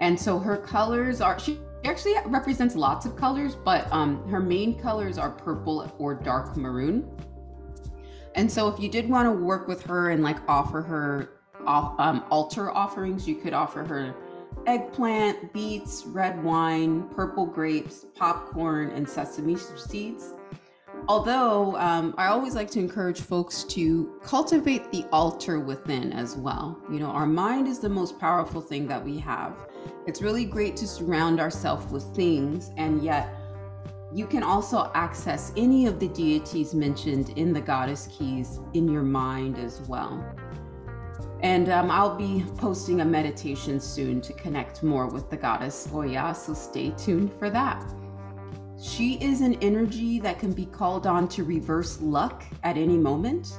And 0.00 0.18
so 0.18 0.38
her 0.38 0.56
colors 0.56 1.20
are 1.20 1.38
she 1.38 1.60
actually 1.84 2.14
represents 2.26 2.74
lots 2.74 3.06
of 3.06 3.16
colors, 3.16 3.54
but 3.54 3.90
um, 3.92 4.26
her 4.28 4.40
main 4.40 4.78
colors 4.78 5.18
are 5.18 5.30
purple 5.30 5.92
or 5.98 6.14
dark 6.14 6.56
maroon. 6.56 7.08
And 8.34 8.50
so 8.50 8.68
if 8.68 8.80
you 8.80 8.88
did 8.88 9.08
want 9.08 9.26
to 9.26 9.32
work 9.32 9.68
with 9.68 9.82
her 9.82 10.10
and 10.10 10.22
like 10.22 10.38
offer 10.48 10.80
her 10.80 11.40
um, 11.66 12.24
altar 12.30 12.70
offerings, 12.70 13.28
you 13.28 13.36
could 13.36 13.52
offer 13.52 13.84
her 13.84 14.14
eggplant, 14.66 15.52
beets, 15.52 16.04
red 16.06 16.42
wine, 16.42 17.08
purple 17.14 17.46
grapes, 17.46 18.06
popcorn, 18.14 18.90
and 18.90 19.08
sesame 19.08 19.56
seeds. 19.56 20.34
Although 21.08 21.76
um, 21.76 22.14
I 22.16 22.28
always 22.28 22.54
like 22.54 22.70
to 22.72 22.78
encourage 22.78 23.20
folks 23.20 23.64
to 23.64 24.20
cultivate 24.22 24.90
the 24.92 25.04
altar 25.12 25.58
within 25.58 26.12
as 26.12 26.36
well. 26.36 26.78
You 26.90 27.00
know, 27.00 27.06
our 27.06 27.26
mind 27.26 27.66
is 27.66 27.80
the 27.80 27.88
most 27.88 28.18
powerful 28.20 28.60
thing 28.60 28.86
that 28.86 29.04
we 29.04 29.18
have. 29.18 29.56
It's 30.06 30.22
really 30.22 30.44
great 30.44 30.76
to 30.76 30.86
surround 30.86 31.40
ourselves 31.40 31.90
with 31.92 32.04
things, 32.14 32.70
and 32.76 33.02
yet 33.02 33.34
you 34.14 34.26
can 34.26 34.42
also 34.42 34.92
access 34.94 35.52
any 35.56 35.86
of 35.86 35.98
the 35.98 36.08
deities 36.08 36.74
mentioned 36.74 37.30
in 37.30 37.52
the 37.52 37.60
goddess 37.60 38.08
keys 38.16 38.60
in 38.74 38.86
your 38.88 39.02
mind 39.02 39.58
as 39.58 39.80
well. 39.88 40.24
And 41.42 41.68
um, 41.70 41.90
I'll 41.90 42.14
be 42.14 42.44
posting 42.58 43.00
a 43.00 43.04
meditation 43.04 43.80
soon 43.80 44.20
to 44.20 44.32
connect 44.34 44.84
more 44.84 45.08
with 45.08 45.28
the 45.30 45.36
goddess 45.36 45.88
Oya, 45.92 46.34
so 46.34 46.54
stay 46.54 46.90
tuned 46.90 47.32
for 47.38 47.50
that. 47.50 47.82
She 48.82 49.14
is 49.14 49.40
an 49.42 49.54
energy 49.62 50.18
that 50.20 50.40
can 50.40 50.52
be 50.52 50.66
called 50.66 51.06
on 51.06 51.28
to 51.28 51.44
reverse 51.44 52.00
luck 52.00 52.42
at 52.64 52.76
any 52.76 52.98
moment 52.98 53.56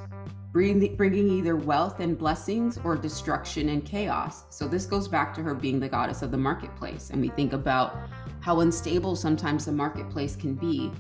bringing 0.54 1.30
either 1.30 1.56
wealth 1.56 2.00
and 2.00 2.16
blessings 2.16 2.78
or 2.84 2.96
destruction 2.96 3.70
and 3.70 3.84
chaos. 3.84 4.44
So 4.52 4.68
this 4.68 4.86
goes 4.86 5.08
back 5.08 5.34
to 5.34 5.42
her 5.42 5.56
being 5.56 5.80
the 5.80 5.90
goddess 5.90 6.22
of 6.22 6.30
the 6.30 6.38
marketplace. 6.38 7.10
And 7.10 7.20
we 7.20 7.30
think 7.30 7.54
about 7.54 7.98
how 8.42 8.60
unstable 8.60 9.16
sometimes 9.16 9.66
the 9.66 9.72
marketplace 9.72 10.36
can 10.36 10.54
be. 10.54 10.92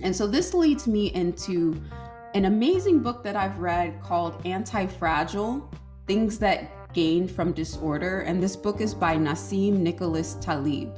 And 0.00 0.14
so 0.14 0.26
this 0.26 0.52
leads 0.52 0.88
me 0.88 1.12
into 1.14 1.80
an 2.34 2.46
amazing 2.46 3.00
book 3.00 3.22
that 3.22 3.36
I've 3.36 3.58
read 3.58 4.02
called 4.02 4.44
Anti 4.44 4.86
Fragile 4.88 5.70
Things 6.08 6.38
That 6.40 6.92
Gain 6.92 7.28
from 7.28 7.52
Disorder. 7.52 8.20
And 8.20 8.42
this 8.42 8.56
book 8.56 8.80
is 8.80 8.94
by 8.94 9.16
Nassim 9.16 9.78
Nicholas 9.78 10.34
Taleb. 10.40 10.92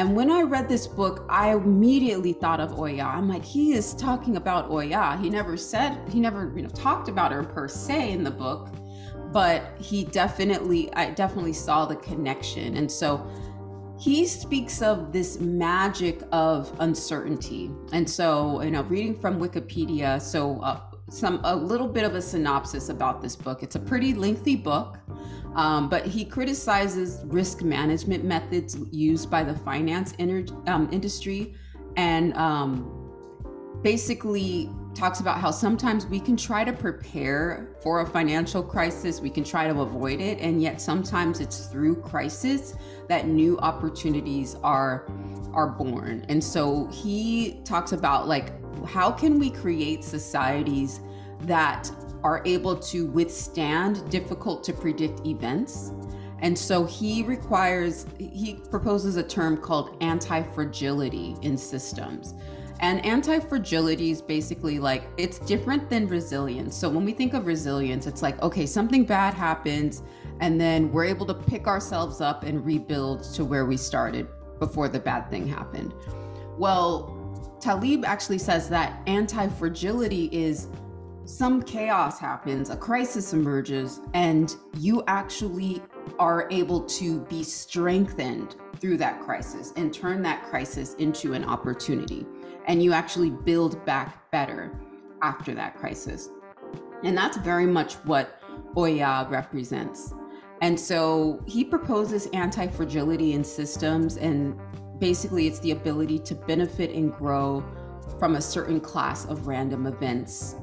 And 0.00 0.16
when 0.16 0.30
I 0.30 0.40
read 0.40 0.66
this 0.66 0.86
book, 0.86 1.26
I 1.28 1.52
immediately 1.52 2.32
thought 2.32 2.58
of 2.58 2.78
Oya. 2.78 3.04
I'm 3.04 3.28
like, 3.28 3.44
he 3.44 3.74
is 3.74 3.92
talking 3.92 4.38
about 4.38 4.70
Oya. 4.70 5.18
He 5.20 5.28
never 5.28 5.58
said, 5.58 6.00
he 6.08 6.20
never, 6.20 6.50
you 6.56 6.62
know, 6.62 6.70
talked 6.70 7.10
about 7.10 7.32
her 7.32 7.42
per 7.42 7.68
se 7.68 8.12
in 8.12 8.24
the 8.24 8.30
book, 8.30 8.70
but 9.30 9.76
he 9.78 10.04
definitely, 10.04 10.90
I 10.94 11.10
definitely 11.10 11.52
saw 11.52 11.84
the 11.84 11.96
connection. 11.96 12.78
And 12.78 12.90
so 12.90 13.30
he 14.00 14.26
speaks 14.26 14.80
of 14.80 15.12
this 15.12 15.38
magic 15.38 16.22
of 16.32 16.74
uncertainty. 16.80 17.70
And 17.92 18.08
so, 18.08 18.62
you 18.62 18.70
know, 18.70 18.84
reading 18.84 19.20
from 19.20 19.38
Wikipedia, 19.38 20.18
so 20.18 20.62
uh, 20.62 20.80
some 21.10 21.42
a 21.44 21.54
little 21.54 21.88
bit 21.88 22.04
of 22.04 22.14
a 22.14 22.22
synopsis 22.22 22.88
about 22.88 23.20
this 23.20 23.36
book. 23.36 23.62
It's 23.62 23.76
a 23.76 23.80
pretty 23.80 24.14
lengthy 24.14 24.56
book. 24.56 24.96
Um, 25.54 25.88
but 25.88 26.06
he 26.06 26.24
criticizes 26.24 27.20
risk 27.24 27.62
management 27.62 28.24
methods 28.24 28.78
used 28.92 29.30
by 29.30 29.42
the 29.42 29.54
finance 29.54 30.14
um, 30.66 30.88
industry 30.92 31.54
and 31.96 32.34
um, 32.36 33.00
basically 33.82 34.70
talks 34.94 35.20
about 35.20 35.40
how 35.40 35.50
sometimes 35.50 36.06
we 36.06 36.20
can 36.20 36.36
try 36.36 36.64
to 36.64 36.72
prepare 36.72 37.76
for 37.82 38.00
a 38.00 38.06
financial 38.06 38.62
crisis, 38.62 39.20
we 39.20 39.30
can 39.30 39.44
try 39.44 39.66
to 39.68 39.80
avoid 39.80 40.20
it, 40.20 40.38
and 40.40 40.60
yet 40.60 40.80
sometimes 40.80 41.40
it's 41.40 41.66
through 41.66 41.96
crisis 41.96 42.74
that 43.08 43.26
new 43.26 43.58
opportunities 43.58 44.56
are 44.62 45.06
are 45.52 45.68
born. 45.68 46.24
And 46.28 46.42
so 46.42 46.86
he 46.88 47.60
talks 47.64 47.92
about 47.92 48.28
like 48.28 48.52
how 48.86 49.10
can 49.10 49.38
we 49.38 49.50
create 49.50 50.04
societies 50.04 51.00
that 51.42 51.90
are 52.22 52.42
able 52.44 52.76
to 52.76 53.06
withstand 53.06 54.08
difficult 54.10 54.62
to 54.64 54.72
predict 54.72 55.26
events. 55.26 55.92
And 56.40 56.58
so 56.58 56.84
he 56.84 57.22
requires, 57.22 58.06
he 58.18 58.60
proposes 58.70 59.16
a 59.16 59.22
term 59.22 59.56
called 59.56 59.96
anti 60.00 60.42
fragility 60.42 61.36
in 61.42 61.56
systems. 61.56 62.34
And 62.80 63.04
anti 63.04 63.38
fragility 63.38 64.10
is 64.10 64.22
basically 64.22 64.78
like 64.78 65.04
it's 65.18 65.38
different 65.40 65.90
than 65.90 66.06
resilience. 66.08 66.74
So 66.74 66.88
when 66.88 67.04
we 67.04 67.12
think 67.12 67.34
of 67.34 67.46
resilience, 67.46 68.06
it's 68.06 68.22
like, 68.22 68.40
okay, 68.42 68.64
something 68.64 69.04
bad 69.04 69.34
happens, 69.34 70.02
and 70.40 70.58
then 70.58 70.90
we're 70.90 71.04
able 71.04 71.26
to 71.26 71.34
pick 71.34 71.66
ourselves 71.66 72.22
up 72.22 72.42
and 72.44 72.64
rebuild 72.64 73.22
to 73.34 73.44
where 73.44 73.66
we 73.66 73.76
started 73.76 74.28
before 74.58 74.88
the 74.88 74.98
bad 74.98 75.30
thing 75.30 75.46
happened. 75.46 75.92
Well, 76.56 77.16
Taleb 77.60 78.06
actually 78.06 78.38
says 78.38 78.70
that 78.70 79.02
anti 79.06 79.48
fragility 79.48 80.30
is 80.32 80.68
some 81.30 81.62
chaos 81.62 82.18
happens, 82.18 82.70
a 82.70 82.76
crisis 82.76 83.32
emerges, 83.32 84.00
and 84.14 84.56
you 84.76 85.04
actually 85.06 85.80
are 86.18 86.48
able 86.50 86.80
to 86.80 87.20
be 87.26 87.44
strengthened 87.44 88.56
through 88.78 88.96
that 88.96 89.20
crisis 89.20 89.72
and 89.76 89.94
turn 89.94 90.22
that 90.22 90.42
crisis 90.44 90.94
into 90.94 91.32
an 91.32 91.44
opportunity. 91.44 92.26
And 92.66 92.82
you 92.82 92.92
actually 92.92 93.30
build 93.30 93.82
back 93.84 94.30
better 94.32 94.76
after 95.22 95.54
that 95.54 95.76
crisis. 95.76 96.30
And 97.04 97.16
that's 97.16 97.36
very 97.38 97.66
much 97.66 97.94
what 98.04 98.42
Oya 98.76 99.26
represents. 99.30 100.12
And 100.62 100.78
so 100.78 101.42
he 101.46 101.64
proposes 101.64 102.26
anti 102.32 102.66
fragility 102.66 103.32
in 103.32 103.44
systems, 103.44 104.16
and 104.16 104.58
basically, 104.98 105.46
it's 105.46 105.60
the 105.60 105.70
ability 105.70 106.18
to 106.18 106.34
benefit 106.34 106.90
and 106.90 107.12
grow 107.12 107.64
from 108.18 108.34
a 108.34 108.40
certain 108.40 108.80
class 108.80 109.24
of 109.26 109.46
random 109.46 109.86
events 109.86 110.56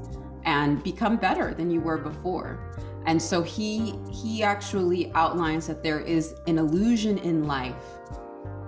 and 0.47 0.81
become 0.81 1.17
better 1.17 1.53
than 1.53 1.69
you 1.69 1.81
were 1.81 1.97
before. 1.97 2.57
And 3.05 3.21
so 3.21 3.43
he 3.43 3.93
he 4.09 4.41
actually 4.41 5.11
outlines 5.13 5.67
that 5.67 5.83
there 5.83 5.99
is 5.99 6.35
an 6.47 6.57
illusion 6.57 7.17
in 7.19 7.45
life 7.45 7.75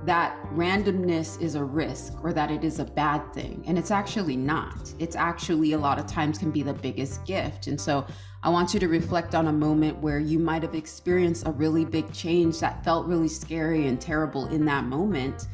that 0.05 0.38
randomness 0.53 1.41
is 1.41 1.55
a 1.55 1.63
risk 1.63 2.24
or 2.24 2.31
that 2.33 2.51
it 2.51 2.63
is 2.63 2.79
a 2.79 2.86
bad 2.86 3.33
thing. 3.33 3.63
And 3.67 3.77
it's 3.77 3.91
actually 3.91 4.38
not. 4.38 4.93
It's 4.98 5.15
actually 5.15 5.74
a 5.74 5.77
lot 5.77 6.00
of 6.00 6.07
times 6.07 6.38
can 6.38 6.51
be 6.51 6.63
the 6.63 6.74
biggest 6.74 7.25
gift. 7.25 7.67
And 7.67 7.79
so 7.79 8.05
I 8.41 8.50
want 8.50 8.74
you 8.74 8.79
to 8.79 8.88
reflect 8.88 9.36
on 9.36 9.48
a 9.48 9.53
moment 9.53 9.98
where 10.00 10.19
you 10.19 10.39
might 10.39 10.63
have 10.63 10.75
experienced 10.75 11.45
a 11.48 11.51
really 11.51 11.83
big 11.86 12.12
change 12.13 12.59
that 12.59 12.83
felt 12.83 13.07
really 13.07 13.27
scary 13.27 13.88
and 13.88 14.00
terrible 14.00 14.48
in 14.48 14.65
that 14.65 14.86
moment. 14.86 15.48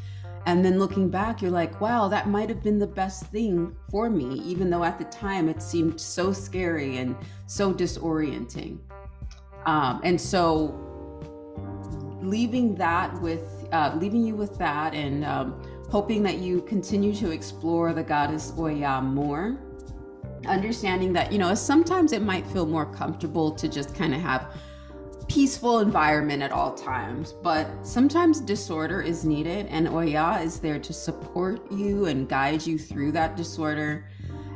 And 0.46 0.64
then 0.64 0.78
looking 0.78 1.10
back, 1.10 1.42
you're 1.42 1.52
like, 1.52 1.82
wow, 1.82 2.08
that 2.08 2.30
might 2.30 2.50
have 2.50 2.62
been 2.62 2.78
the 2.78 2.88
best 2.88 3.26
thing 3.28 3.76
for 3.90 4.10
me, 4.10 4.36
even 4.46 4.70
though 4.70 4.84
at 4.84 5.00
the 5.00 5.06
time 5.06 5.50
it 5.50 5.62
seemed 5.62 6.00
so 6.00 6.32
scary 6.32 6.98
and 6.98 7.16
so 7.48 7.74
disorienting. 7.74 8.78
Um, 9.66 10.02
and 10.04 10.22
so, 10.22 10.80
leaving 12.22 12.76
that 12.76 13.20
with, 13.22 13.68
uh, 13.72 13.98
leaving 14.00 14.24
you 14.24 14.36
with 14.36 14.58
that, 14.60 14.94
and 14.94 15.26
um, 15.26 15.60
hoping 15.90 16.22
that 16.24 16.38
you 16.38 16.62
continue 16.62 17.16
to 17.16 17.32
explore 17.32 17.94
the 17.94 18.04
goddess 18.04 18.54
Oya 18.58 19.02
more 19.02 19.58
understanding 20.48 21.14
that 21.14 21.32
you 21.32 21.38
know 21.38 21.54
sometimes 21.56 22.12
it 22.12 22.22
might 22.22 22.46
feel 22.48 22.66
more 22.66 22.86
comfortable 22.86 23.52
to 23.52 23.68
just 23.68 23.96
kind 23.96 24.14
of 24.14 24.22
have 24.22 24.54
peaceful 25.28 25.80
environment 25.80 26.44
at 26.44 26.52
all 26.52 26.74
times 26.74 27.34
but 27.44 27.68
sometimes 27.82 28.40
disorder 28.40 29.02
is 29.02 29.26
needed 29.26 29.66
and 29.68 29.88
oya 29.88 30.40
is 30.44 30.60
there 30.60 30.80
to 30.80 30.94
support 30.94 31.72
you 31.72 32.06
and 32.06 32.30
guide 32.30 32.66
you 32.66 32.78
through 32.78 33.12
that 33.12 33.36
disorder 33.36 34.08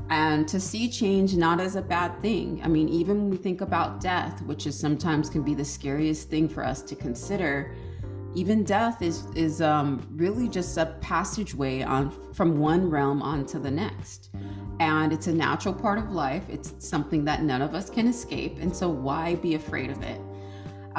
and 0.10 0.48
to 0.48 0.60
see 0.60 0.90
change 0.90 1.36
not 1.36 1.60
as 1.60 1.76
a 1.76 1.82
bad 1.82 2.20
thing. 2.22 2.60
I 2.64 2.68
mean 2.68 2.90
even 2.90 3.18
when 3.18 3.30
we 3.30 3.38
think 3.38 3.62
about 3.62 4.02
death 4.02 4.42
which 4.44 4.68
is 4.68 4.78
sometimes 4.78 5.30
can 5.30 5.44
be 5.44 5.54
the 5.54 5.66
scariest 5.66 6.30
thing 6.30 6.50
for 6.50 6.66
us 6.66 6.82
to 6.84 6.96
consider 6.96 7.76
even 8.36 8.64
death 8.64 9.02
is 9.02 9.26
is 9.36 9.62
um, 9.62 10.08
really 10.12 10.48
just 10.48 10.78
a 10.78 10.98
passageway 11.02 11.82
on 11.82 12.12
from 12.34 12.60
one 12.60 12.90
realm 12.90 13.22
onto 13.22 13.60
the 13.60 13.72
next. 13.72 14.30
And 14.80 15.12
it's 15.12 15.28
a 15.28 15.34
natural 15.34 15.74
part 15.74 15.98
of 15.98 16.12
life. 16.12 16.44
It's 16.48 16.74
something 16.78 17.26
that 17.26 17.42
none 17.44 17.62
of 17.62 17.74
us 17.74 17.90
can 17.90 18.08
escape 18.08 18.58
and 18.60 18.76
so 18.76 18.88
why 18.90 19.36
be 19.36 19.56
afraid 19.56 19.90
of 19.90 20.02
it 20.04 20.22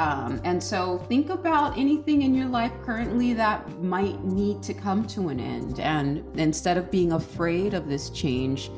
um, 0.01 0.41
and 0.43 0.61
so 0.63 0.97
think 1.09 1.29
about 1.29 1.77
anything 1.77 2.23
in 2.23 2.33
your 2.33 2.47
life 2.47 2.71
currently 2.83 3.33
that 3.33 3.69
might 3.81 4.23
need 4.23 4.63
to 4.63 4.73
come 4.73 5.05
to 5.07 5.29
an 5.29 5.39
end. 5.39 5.79
And 5.79 6.23
instead 6.39 6.77
of 6.77 6.89
being 6.89 7.11
afraid 7.11 7.73
of 7.73 7.87
this 7.87 8.09
change 8.09 8.71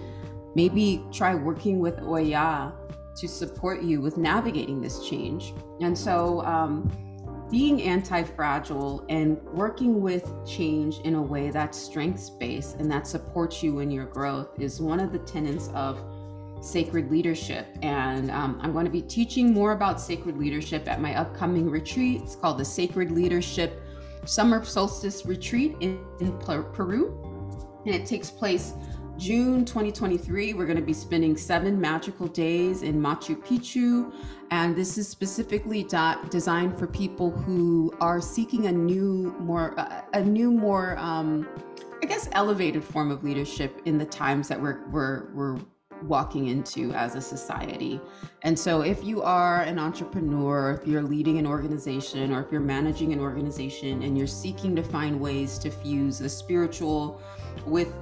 maybe 0.55 1.03
try 1.11 1.35
working 1.35 1.79
with 1.79 1.99
oya 2.01 2.73
to 3.15 3.27
support 3.27 3.81
you 3.81 4.01
with 4.01 4.17
navigating 4.17 4.81
this 4.81 5.07
change. 5.07 5.53
And 5.81 5.97
so 5.97 6.41
um, 6.45 6.91
being 7.51 7.81
anti 7.83 8.23
fragile 8.23 9.05
and 9.09 9.41
working 9.43 10.01
with 10.01 10.31
change 10.45 10.99
in 10.99 11.15
a 11.15 11.21
way 11.21 11.51
that's 11.51 11.77
strengths 11.77 12.29
based 12.29 12.77
and 12.77 12.91
that 12.91 13.07
supports 13.07 13.61
you 13.61 13.79
in 13.79 13.91
your 13.91 14.05
growth 14.05 14.59
is 14.59 14.81
one 14.81 14.99
of 14.99 15.11
the 15.11 15.19
tenets 15.19 15.69
of 15.69 15.99
sacred 16.63 17.11
leadership. 17.11 17.67
And 17.81 18.31
um, 18.31 18.59
I'm 18.61 18.71
going 18.71 18.85
to 18.85 18.91
be 18.91 19.01
teaching 19.01 19.53
more 19.53 19.73
about 19.73 19.99
sacred 19.99 20.37
leadership 20.37 20.87
at 20.87 21.01
my 21.01 21.15
upcoming 21.15 21.69
retreat. 21.69 22.21
It's 22.21 22.35
called 22.35 22.57
the 22.57 22.65
Sacred 22.65 23.11
Leadership 23.11 23.81
Summer 24.25 24.63
Solstice 24.63 25.25
Retreat 25.25 25.75
in, 25.81 25.99
in 26.21 26.37
Peru. 26.39 27.19
And 27.85 27.93
it 27.93 28.05
takes 28.05 28.31
place 28.31 28.73
June 29.17 29.63
2023, 29.63 30.53
we're 30.53 30.65
going 30.65 30.75
to 30.77 30.81
be 30.81 30.93
spending 30.93 31.37
seven 31.37 31.79
magical 31.79 32.27
days 32.27 32.81
in 32.81 32.99
Machu 32.99 33.35
Picchu. 33.35 34.11
And 34.49 34.75
this 34.75 34.97
is 34.97 35.07
specifically 35.07 35.87
designed 36.29 36.77
for 36.77 36.87
people 36.87 37.29
who 37.29 37.93
are 38.01 38.19
seeking 38.19 38.65
a 38.67 38.71
new, 38.71 39.35
more, 39.39 39.75
a 40.13 40.21
new, 40.23 40.51
more, 40.51 40.97
um, 40.97 41.47
I 42.01 42.05
guess, 42.07 42.27
elevated 42.31 42.83
form 42.83 43.11
of 43.11 43.23
leadership 43.23 43.81
in 43.85 43.97
the 43.97 44.05
times 44.05 44.47
that 44.47 44.59
we're, 44.59 44.87
we're, 44.89 45.31
we're 45.33 45.59
walking 46.03 46.47
into 46.47 46.91
as 46.93 47.15
a 47.15 47.21
society. 47.21 47.99
And 48.41 48.57
so, 48.57 48.81
if 48.81 49.03
you 49.03 49.21
are 49.21 49.61
an 49.61 49.79
entrepreneur, 49.79 50.71
if 50.71 50.87
you're 50.87 51.01
leading 51.01 51.37
an 51.37 51.47
organization, 51.47 52.33
or 52.33 52.41
if 52.41 52.51
you're 52.51 52.61
managing 52.61 53.13
an 53.13 53.19
organization 53.19 54.03
and 54.03 54.17
you're 54.17 54.27
seeking 54.27 54.75
to 54.75 54.83
find 54.83 55.19
ways 55.19 55.57
to 55.59 55.69
fuse 55.69 56.19
the 56.19 56.29
spiritual 56.29 57.21
with 57.65 57.93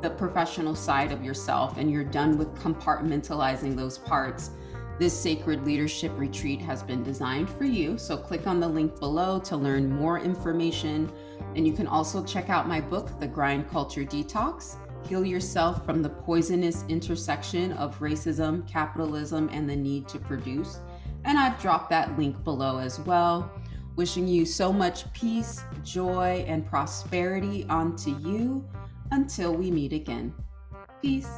the 0.00 0.10
professional 0.10 0.74
side 0.74 1.12
of 1.12 1.24
yourself 1.24 1.76
and 1.78 1.90
you're 1.90 2.04
done 2.04 2.36
with 2.36 2.52
compartmentalizing 2.56 3.76
those 3.76 3.98
parts, 3.98 4.50
this 4.98 5.18
sacred 5.18 5.64
leadership 5.64 6.12
retreat 6.16 6.60
has 6.60 6.82
been 6.82 7.02
designed 7.02 7.48
for 7.48 7.64
you. 7.64 7.96
So 7.98 8.16
click 8.16 8.46
on 8.46 8.60
the 8.60 8.68
link 8.68 8.98
below 8.98 9.40
to 9.40 9.56
learn 9.56 9.90
more 9.90 10.18
information. 10.18 11.10
And 11.56 11.66
you 11.66 11.72
can 11.72 11.86
also 11.86 12.24
check 12.24 12.50
out 12.50 12.68
my 12.68 12.80
book, 12.80 13.18
The 13.18 13.26
Grind 13.26 13.68
Culture 13.70 14.04
Detox 14.04 14.76
Heal 15.08 15.24
Yourself 15.24 15.84
from 15.84 16.02
the 16.02 16.08
Poisonous 16.08 16.84
Intersection 16.88 17.72
of 17.72 17.98
Racism, 17.98 18.66
Capitalism, 18.68 19.48
and 19.52 19.68
the 19.68 19.76
Need 19.76 20.08
to 20.08 20.18
Produce. 20.18 20.78
And 21.24 21.38
I've 21.38 21.60
dropped 21.60 21.90
that 21.90 22.18
link 22.18 22.42
below 22.44 22.78
as 22.78 22.98
well. 23.00 23.50
Wishing 23.96 24.26
you 24.26 24.46
so 24.46 24.72
much 24.72 25.12
peace, 25.12 25.62
joy, 25.84 26.44
and 26.48 26.66
prosperity 26.66 27.66
onto 27.68 28.16
you 28.18 28.66
until 29.10 29.54
we 29.54 29.70
meet 29.70 29.92
again. 29.92 30.32
Peace. 31.02 31.28